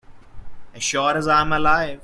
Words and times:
As 0.73 0.81
sure 0.81 1.15
as 1.15 1.27
I 1.27 1.41
am 1.41 1.53
alive. 1.53 1.99